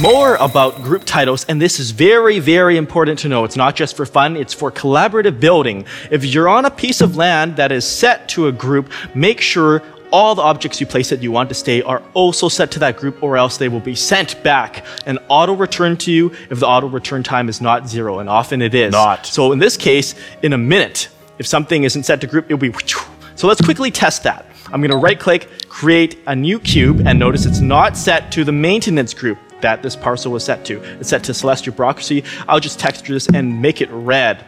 [0.00, 3.44] more about group titles, and this is very, very important to know.
[3.44, 5.86] It's not just for fun, it's for collaborative building.
[6.10, 9.82] If you're on a piece of land that is set to a group, make sure
[10.10, 12.96] all the objects you place that you want to stay are also set to that
[12.96, 16.66] group, or else they will be sent back and auto return to you if the
[16.66, 18.92] auto return time is not zero, and often it is.
[18.92, 19.26] Not.
[19.26, 21.08] So in this case, in a minute,
[21.38, 22.72] if something isn't set to group, it'll be.
[23.36, 24.46] So let's quickly test that.
[24.66, 28.44] I'm going to right click, create a new cube, and notice it's not set to
[28.44, 30.82] the maintenance group that this parcel was set to.
[30.98, 32.24] It's set to celestial bureaucracy.
[32.48, 34.44] I'll just texture this and make it red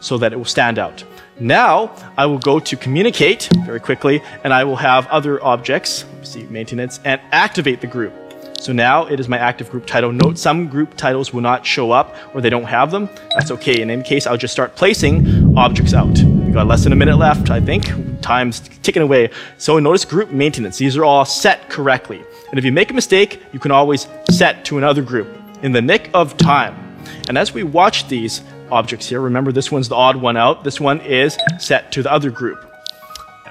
[0.00, 1.04] so that it will stand out.
[1.38, 6.44] Now I will go to communicate very quickly and I will have other objects, see
[6.44, 8.12] maintenance, and activate the group.
[8.60, 10.12] So now it is my active group title.
[10.12, 13.08] Note some group titles will not show up or they don't have them.
[13.34, 13.80] That's okay.
[13.80, 16.18] In any case, I'll just start placing objects out.
[16.18, 17.90] We got less than a minute left, I think.
[18.22, 19.30] Time's ticking away.
[19.58, 20.78] So notice group maintenance.
[20.78, 22.22] These are all set correctly.
[22.50, 25.28] And if you make a mistake, you can always set to another group
[25.62, 26.96] in the nick of time.
[27.28, 30.64] And as we watch these objects here, remember this one's the odd one out.
[30.64, 32.66] This one is set to the other group.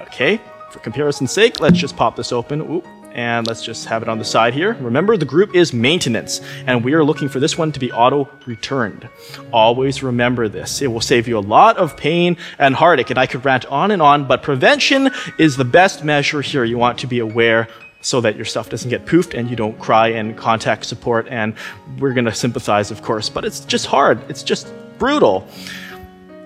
[0.02, 2.60] Okay, for comparison's sake, let's just pop this open.
[2.62, 4.74] Ooh, and let's just have it on the side here.
[4.80, 8.28] Remember, the group is maintenance, and we are looking for this one to be auto
[8.46, 9.08] returned.
[9.52, 10.82] Always remember this.
[10.82, 13.90] It will save you a lot of pain and heartache, and I could rant on
[13.90, 16.64] and on, but prevention is the best measure here.
[16.64, 17.68] You want to be aware
[18.02, 21.54] so that your stuff doesn't get poofed and you don't cry and contact support, and
[21.98, 24.18] we're going to sympathize, of course, but it's just hard.
[24.30, 25.46] It's just brutal.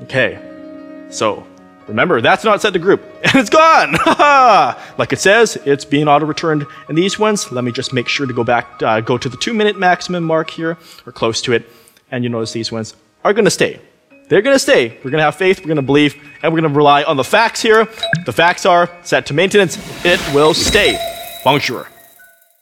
[0.03, 0.39] Okay,
[1.11, 1.47] so
[1.87, 3.93] Remember, that's not set to group, and it's gone!
[4.99, 6.67] like it says, it's being auto-returned.
[6.89, 9.37] And these ones, let me just make sure to go back, uh, go to the
[9.37, 11.69] two-minute maximum mark here, or close to it,
[12.11, 13.81] and you notice these ones are gonna stay.
[14.29, 14.99] They're gonna stay.
[15.05, 17.87] We're gonna have faith, we're gonna believe, and we're gonna rely on the facts here.
[18.25, 20.99] The facts are set to maintenance, it will stay.
[21.45, 21.89] Bonjour.